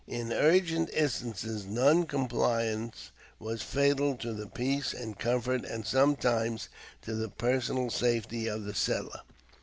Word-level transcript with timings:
In 0.07 0.33
urgent 0.33 0.89
instances 0.93 1.67
non 1.67 2.07
compliance 2.07 3.11
was 3.37 3.61
fatal 3.61 4.15
to 4.15 4.33
the 4.33 4.47
peace 4.47 4.95
and 4.95 5.19
comfort 5.19 5.63
and 5.63 5.85
sometimes 5.85 6.69
to 7.03 7.13
the 7.13 7.29
personal 7.29 7.91
safety 7.91 8.47
of 8.47 8.63
the 8.63 8.73
settler. 8.73 9.21